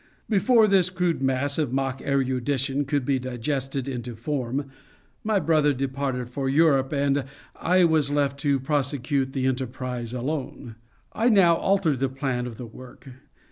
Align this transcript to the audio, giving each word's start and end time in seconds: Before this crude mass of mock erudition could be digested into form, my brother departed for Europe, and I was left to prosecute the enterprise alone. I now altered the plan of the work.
Before 0.27 0.65
this 0.67 0.89
crude 0.89 1.21
mass 1.21 1.59
of 1.59 1.71
mock 1.71 2.01
erudition 2.01 2.85
could 2.85 3.05
be 3.05 3.19
digested 3.19 3.87
into 3.87 4.15
form, 4.15 4.65
my 5.23 5.39
brother 5.39 5.73
departed 5.73 6.27
for 6.27 6.49
Europe, 6.49 6.91
and 6.91 7.23
I 7.55 7.83
was 7.83 8.09
left 8.09 8.39
to 8.39 8.59
prosecute 8.59 9.33
the 9.33 9.45
enterprise 9.45 10.11
alone. 10.11 10.73
I 11.13 11.29
now 11.29 11.55
altered 11.55 11.99
the 11.99 12.09
plan 12.09 12.47
of 12.47 12.57
the 12.57 12.65
work. 12.65 13.09